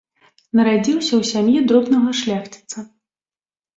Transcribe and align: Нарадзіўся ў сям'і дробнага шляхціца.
Нарадзіўся 0.59 1.13
ў 1.19 1.29
сям'і 1.33 1.59
дробнага 1.73 2.09
шляхціца. 2.23 2.77